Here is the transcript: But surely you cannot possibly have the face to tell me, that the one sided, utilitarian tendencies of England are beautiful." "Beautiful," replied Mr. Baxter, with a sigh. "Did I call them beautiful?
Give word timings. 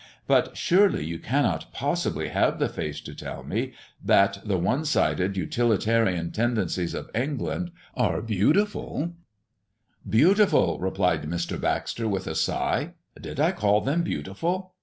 But 0.25 0.57
surely 0.57 1.05
you 1.05 1.19
cannot 1.19 1.71
possibly 1.73 2.29
have 2.29 2.57
the 2.57 2.67
face 2.69 2.99
to 3.01 3.13
tell 3.13 3.43
me, 3.43 3.73
that 4.03 4.39
the 4.43 4.57
one 4.57 4.83
sided, 4.83 5.37
utilitarian 5.37 6.31
tendencies 6.31 6.95
of 6.95 7.11
England 7.13 7.69
are 7.95 8.19
beautiful." 8.23 9.13
"Beautiful," 10.09 10.79
replied 10.79 11.21
Mr. 11.29 11.61
Baxter, 11.61 12.07
with 12.07 12.25
a 12.25 12.33
sigh. 12.33 12.95
"Did 13.21 13.39
I 13.39 13.51
call 13.51 13.81
them 13.81 14.01
beautiful? 14.01 14.73